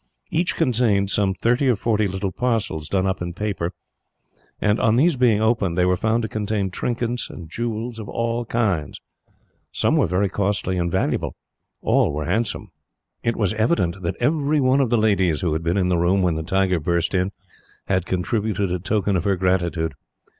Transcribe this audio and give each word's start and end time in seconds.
Each 0.31 0.55
contained 0.55 1.11
some 1.11 1.35
thirty 1.35 1.67
or 1.69 1.75
forty 1.75 2.07
little 2.07 2.31
parcels, 2.31 2.89
done 2.89 3.05
up 3.05 3.21
in 3.21 3.33
paper; 3.35 3.71
and 4.59 4.79
on 4.79 4.95
these 4.95 5.15
being 5.15 5.43
opened, 5.43 5.77
they 5.77 5.85
were 5.85 5.95
found 5.95 6.23
to 6.23 6.27
contain 6.27 6.71
trinkets 6.71 7.29
and 7.29 7.47
jewels 7.51 7.99
of 7.99 8.09
all 8.09 8.43
kinds. 8.43 8.99
Some 9.71 9.95
were 9.97 10.07
very 10.07 10.27
costly 10.27 10.79
and 10.79 10.89
valuable. 10.91 11.35
All 11.83 12.13
were 12.13 12.25
handsome. 12.25 12.71
It 13.21 13.35
was 13.35 13.53
evident 13.53 14.01
that 14.01 14.15
every 14.19 14.59
one 14.59 14.81
of 14.81 14.89
the 14.89 14.97
ladies 14.97 15.41
who 15.41 15.53
had 15.53 15.61
been 15.61 15.77
in 15.77 15.89
the 15.89 15.99
room, 15.99 16.23
when 16.23 16.33
the 16.33 16.41
tiger 16.41 16.79
burst 16.79 17.13
in, 17.13 17.31
had 17.85 18.07
contributed 18.07 18.71
a 18.71 18.79
token 18.79 19.15
of 19.15 19.23
her 19.23 19.35
gratitude. 19.35 19.93